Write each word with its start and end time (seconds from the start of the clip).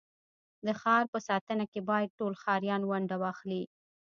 د 0.65 0.67
ښار 0.81 1.03
په 1.13 1.19
ساتنه 1.27 1.65
کي 1.71 1.79
بايد 1.89 2.09
ټول 2.19 2.33
ښاریان 2.41 2.81
ونډه 2.85 3.15
واخلي. 3.23 3.63